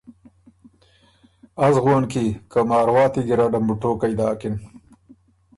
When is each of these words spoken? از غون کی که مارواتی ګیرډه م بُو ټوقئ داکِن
از 1.65 1.75
غون 1.83 2.03
کی 2.11 2.25
که 2.51 2.59
مارواتی 2.69 3.21
ګیرډه 3.27 3.59
م 3.61 3.65
بُو 3.67 3.73
ټوقئ 3.81 4.13
داکِن 4.19 4.55